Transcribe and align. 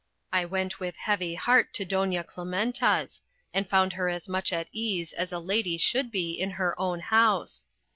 I 0.33 0.45
went 0.45 0.79
with 0.79 0.95
a 0.95 1.01
heavy 1.01 1.35
heart 1.35 1.75
to 1.75 1.85
Doña 1.85 2.23
Clementa's, 2.25 3.21
and 3.53 3.69
found 3.69 3.93
her 3.93 4.09
as 4.09 4.27
much 4.27 4.51
at 4.51 4.67
ease 4.71 5.13
as 5.13 5.31
a 5.31 5.37
lady 5.37 5.77
should 5.77 6.09
be 6.09 6.31
in 6.31 6.49
her 6.49 6.73
own 6.81 6.99
house. 7.01 7.67